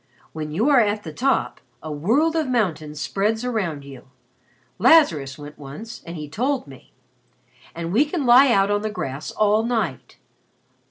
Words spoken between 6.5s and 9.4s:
me. And we can lie out on the grass